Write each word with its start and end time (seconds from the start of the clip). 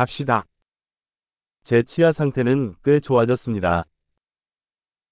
갑시다. 0.00 0.46
제 1.62 1.82
치아 1.82 2.10
상태는 2.10 2.74
꽤 2.82 3.00
좋아졌습니다. 3.00 3.84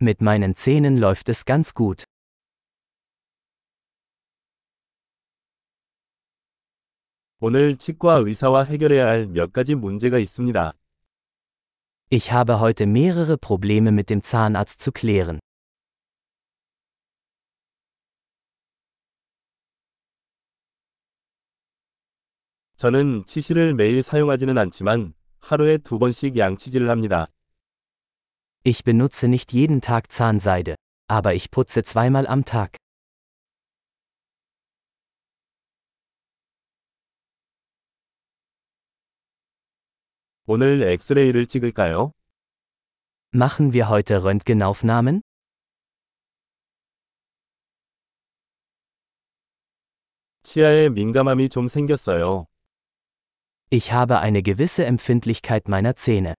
Mit 0.00 0.22
meinen 0.22 0.54
Zähnen 0.54 0.96
läuft 0.96 1.28
es 1.28 1.44
ganz 1.44 1.74
gut. 1.74 2.04
오늘 7.40 7.76
치과 7.76 8.22
의사와 8.24 8.64
해결해야 8.64 9.06
할 9.06 9.26
몇 9.26 9.52
가지 9.52 9.74
문제가 9.74 10.18
있습니다. 10.18 10.72
Ich 12.10 12.32
habe 12.32 12.58
heute 12.60 12.86
mehrere 12.86 13.36
Probleme 13.36 13.92
mit 13.92 14.08
dem 14.08 14.22
Zahnarzt 14.22 14.80
zu 14.80 14.92
klären. 14.92 15.40
저는 22.80 23.26
치실을 23.26 23.74
매일 23.74 24.00
사용하지는 24.00 24.56
않지만 24.56 25.12
하루에 25.40 25.76
두 25.76 25.98
번씩 25.98 26.38
양치질을 26.38 26.88
합니다. 26.88 27.26
Ich 28.64 28.84
benutze 28.84 29.26
nicht 29.26 29.52
jeden 29.52 29.82
Tag 29.82 30.08
Zahnseide, 30.08 30.76
aber 31.06 31.34
ich 31.34 31.50
putze 31.50 31.82
zweimal 31.82 32.26
am 32.26 32.42
Tag. 32.42 32.78
오늘 40.46 40.82
엑스레이를 40.82 41.44
찍을까요? 41.44 42.14
Machen 43.34 43.74
wir 43.74 43.90
heute 43.90 44.24
Röntgenaufnahmen? 44.24 45.20
치아에 50.44 50.88
민감함이 50.88 51.50
좀 51.50 51.68
생겼어요. 51.68 52.46
Ich 53.77 53.91
habe 53.91 54.19
eine 54.19 54.41
gewisse 54.41 54.85
Empfindlichkeit 54.85 55.67
meiner 55.67 55.97
Zähne. 55.97 56.33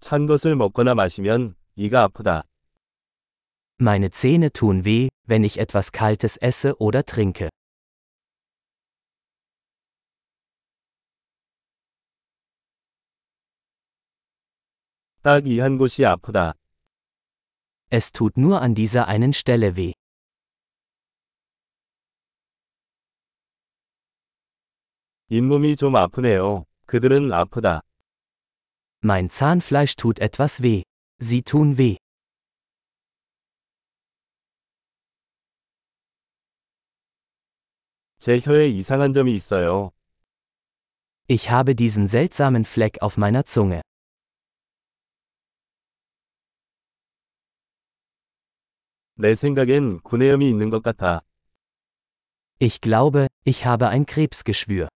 찬 0.00 0.26
것을 0.26 0.56
먹거나 0.56 0.94
마시면 0.94 1.56
이가 1.76 2.04
아프다. 2.04 2.44
Meine 3.78 4.08
Zähne 4.10 4.50
tun 4.50 4.86
weh, 4.86 5.10
wenn 5.26 5.44
ich 5.44 5.58
etwas 5.58 5.92
Kaltes 5.92 6.38
esse 6.40 6.74
oder 6.78 7.04
trinke. 7.04 7.50
딱 15.22 15.44
이 15.44 15.60
한 15.60 15.76
곳이 15.76 16.04
아프다. 16.06 16.54
Es 17.90 18.10
tut 18.10 18.38
nur 18.38 18.62
an 18.62 18.74
dieser 18.74 19.06
einen 19.06 19.32
Stelle 19.34 19.76
weh. 19.76 19.92
잇몸이 25.28 25.76
좀 25.76 25.96
아프네요. 25.96 26.64
그들은 26.86 27.32
아프다. 27.32 27.80
Mein 29.02 29.28
Zahnfleisch 29.28 29.96
tut 29.96 30.20
etwas 30.20 30.62
weh. 30.62 30.82
Sie 31.20 31.42
tun 31.42 31.76
weh. 31.78 31.96
제 38.18 38.40
혀에 38.40 38.68
이상한 38.68 39.12
점이 39.12 39.34
있어요. 39.34 39.90
Ich 41.28 41.50
habe 41.50 41.74
diesen 41.74 42.06
seltsamen 42.06 42.64
Fleck 42.64 43.02
auf 43.02 43.16
meiner 43.18 43.44
Zunge. 43.44 43.82
내 49.16 49.34
생각엔 49.34 50.00
구내염이 50.00 50.48
있는 50.48 50.70
것 50.70 50.82
같아. 50.82 51.22
Ich 52.58 52.80
glaube, 52.80 53.28
ich 53.44 53.64
habe 53.66 53.88
ein 53.88 54.06
Krebsgeschwür. 54.06 54.88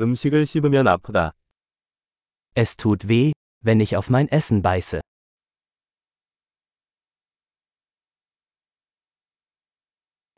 음식을 0.00 0.44
씹으면 0.44 0.86
아프다. 0.88 1.32
Es 2.54 2.76
tut 2.76 3.08
weh, 3.08 3.32
wenn 3.62 3.80
ich 3.80 3.96
auf 3.96 4.08
mein 4.10 4.28
Essen 4.28 4.62
beiße. 4.62 5.00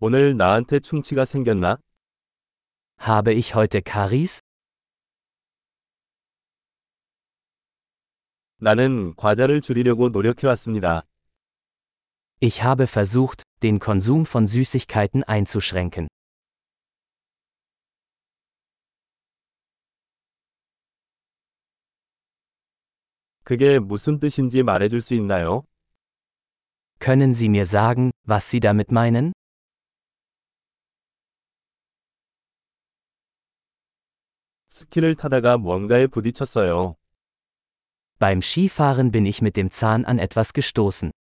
오늘 0.01 0.37
나한테 0.37 0.79
충치가 0.81 1.25
생겼나? 1.25 1.79
Habe 3.01 3.33
ich 3.33 3.55
heute 3.55 3.83
Karies? 3.83 4.41
나는 8.61 9.15
과자를 9.17 9.61
줄이려고 9.61 10.09
노력해왔습니다. 10.09 11.03
Ich 12.41 12.63
habe 12.63 12.87
versucht, 12.87 13.43
den 13.63 13.81
Konsum 13.81 14.25
von 14.25 14.47
Süßigkeiten 14.47 15.25
einzuschränken. 15.25 16.09
그게 23.44 23.78
무슨 23.80 24.20
뜻인지 24.20 24.64
말해줄 24.64 25.02
수 25.02 25.14
있나요? 25.16 25.64
Können 27.00 27.32
Sie 27.32 27.50
mir 27.50 27.66
sagen, 27.66 28.12
was 28.26 28.46
Sie 28.50 28.62
damit 28.62 28.90
meinen? 28.90 29.34
스키를 34.70 35.16
타다가 35.16 35.58
뭔가에 35.58 36.08
부딪혔어요. 36.08 36.96
Beim 38.20 38.42
Skifahren 38.42 39.12
bin 39.12 39.26
ich 39.26 39.42
mit 39.42 39.58
dem 39.58 39.70
Zahn 39.70 40.06
an 40.06 40.20
etwas 40.20 40.54
gestoßen. 40.54 41.12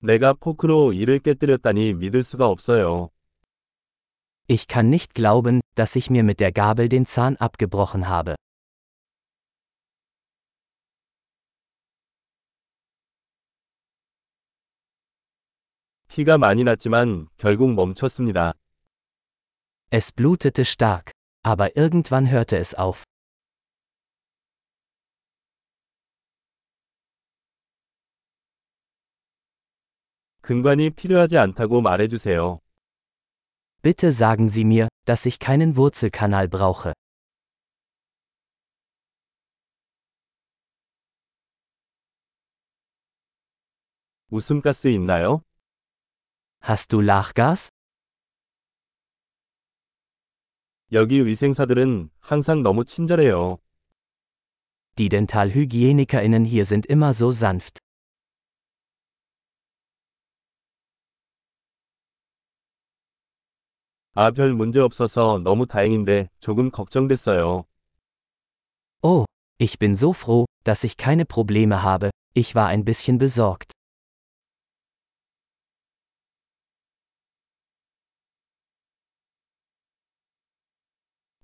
내가 0.00 0.32
포크로 0.32 0.92
이를 0.92 1.18
깨뜨렸다니 1.18 1.94
믿을 1.94 2.22
수가 2.22 2.46
없어요. 2.46 3.10
Ich 4.47 4.67
kann 4.67 4.89
nicht 4.89 5.15
glauben, 5.15 5.61
dass 5.75 5.95
ich 5.95 6.09
mir 6.09 6.23
mit 6.23 6.39
der 6.39 6.51
Gabel 6.51 6.89
den 6.89 7.05
Zahn 7.05 7.37
abgebrochen 7.37 8.07
habe. 8.07 8.35
피가 16.09 16.37
많이 16.37 16.63
났지만 16.63 17.27
결국 17.37 17.73
멈췄습니다. 17.73 18.53
Es 19.89 20.11
blutete 20.11 20.63
stark, 20.63 21.11
aber 21.43 21.75
irgendwann 21.75 22.29
hörte 22.29 22.57
es 22.57 22.75
auf. 22.75 23.03
근관이 30.41 30.91
필요하지 30.91 31.37
않다고 31.37 31.81
말해주세요. 31.81 32.59
Bitte 33.81 34.11
sagen 34.11 34.47
Sie 34.47 34.63
mir, 34.63 34.87
dass 35.05 35.25
ich 35.25 35.39
keinen 35.39 35.75
Wurzelkanal 35.75 36.47
brauche. 36.47 36.93
웃음가스 44.29 44.87
있나요? 44.87 45.43
Hast 46.61 46.93
du 46.93 47.01
Lachgas? 47.01 47.69
여기 50.91 51.25
위생사들은 51.25 52.09
항상 52.19 52.63
너무 52.63 52.85
친절해요. 52.85 53.59
Die 54.97 55.09
DentalhygienikerInnen 55.09 56.45
hier 56.45 56.65
sind 56.65 56.85
immer 56.85 57.13
so 57.13 57.31
sanft. 57.31 57.79
아, 64.17 64.31
별 64.31 64.53
문제 64.53 64.79
없어서 64.79 65.39
너무 65.43 65.65
다행인데 65.65 66.29
조금 66.39 66.69
걱정됐어요. 66.71 67.65
Oh, 69.01 69.25
ich 69.59 69.79
bin 69.79 69.95
so 69.95 70.13
froh, 70.13 70.45
dass 70.63 70.83
ich 70.83 70.97
keine 70.97 71.25
Probleme 71.25 71.83
habe, 71.83 72.11
ich 72.33 72.55
war 72.55 72.67
ein 72.67 72.85
bisschen 72.85 73.17
besorgt. 73.17 73.71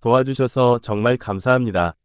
도와주셔서 0.02 0.80
정말 0.80 1.18
감사합니다. 1.18 1.96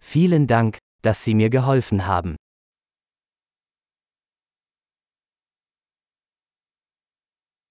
Vielen 0.00 0.46
Dank, 0.46 0.78
dass 1.02 1.24
Sie 1.24 1.34
mir 1.34 1.48
geholfen 1.48 2.06
haben. 2.06 2.36